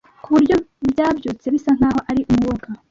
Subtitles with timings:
[0.23, 0.55] Ku buryo
[0.91, 2.67] byabyutse bisa nkaho ari umwuka